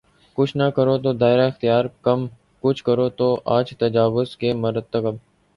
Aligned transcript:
کچھ 0.37 0.55
نہ 0.57 0.63
کرو 0.75 0.97
تو 0.97 1.11
دائرہ 1.13 1.45
اختیار 1.47 1.85
قائم‘ 2.01 2.25
کچھ 2.63 2.83
کرو 2.83 3.07
تو 3.19 3.27
آپ 3.55 3.79
تجاوز 3.79 4.35
کے 4.37 4.53
مرتکب۔ 4.63 5.15